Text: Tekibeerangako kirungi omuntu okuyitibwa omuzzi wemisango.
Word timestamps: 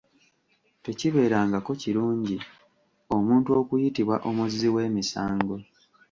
Tekibeerangako 0.83 1.71
kirungi 1.81 2.37
omuntu 3.17 3.49
okuyitibwa 3.61 4.15
omuzzi 4.29 4.67
wemisango. 4.75 5.55